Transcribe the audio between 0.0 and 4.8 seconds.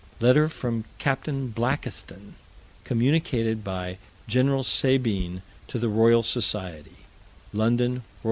Letter from Capt. Blakiston, communicated by Gen.